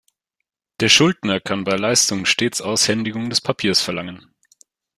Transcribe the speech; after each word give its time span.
Der 0.79 0.89
Schuldner 0.89 1.39
kann 1.39 1.63
bei 1.63 1.75
Leistung 1.75 2.25
stets 2.25 2.59
Aushändigung 2.59 3.29
des 3.29 3.39
Papiers 3.39 3.83
verlangen. 3.83 4.33